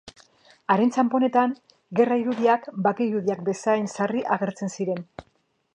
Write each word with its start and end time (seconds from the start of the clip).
Haren 0.75 0.93
txanponetan 0.95 1.53
gerra 1.99 2.17
irudiak 2.23 2.67
bake 2.89 3.09
irudiak 3.11 3.45
bezain 3.53 3.89
sarri 3.99 4.27
agertzen 4.37 4.77
ziren. 4.79 5.05